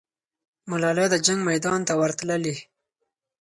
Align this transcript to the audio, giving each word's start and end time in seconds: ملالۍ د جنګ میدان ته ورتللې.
ملالۍ 0.69 1.07
د 1.11 1.15
جنګ 1.25 1.39
میدان 1.49 1.79
ته 1.87 1.93
ورتللې. 2.01 2.55